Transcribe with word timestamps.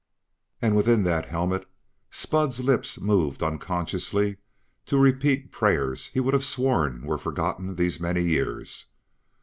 And, 0.63 0.75
within 0.75 1.03
that 1.03 1.27
helmet, 1.27 1.67
Spud's 2.09 2.59
lips 2.61 2.99
moved 2.99 3.43
unconsciously 3.43 4.37
to 4.87 4.97
repeat 4.97 5.51
prayers 5.51 6.07
he 6.07 6.19
would 6.19 6.33
have 6.33 6.43
sworn 6.43 7.03
were 7.03 7.19
forgotten 7.19 7.75
these 7.75 7.99
many 7.99 8.23
years. 8.23 8.87